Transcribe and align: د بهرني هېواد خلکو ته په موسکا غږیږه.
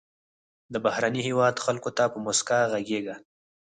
د 0.73 0.75
بهرني 0.85 1.21
هېواد 1.27 1.55
خلکو 1.65 1.89
ته 1.97 2.03
په 2.11 2.17
موسکا 2.25 2.59
غږیږه. 2.71 3.15